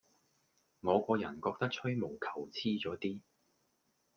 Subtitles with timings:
[0.79, 3.19] 我個人覺得吹毛求疵左啲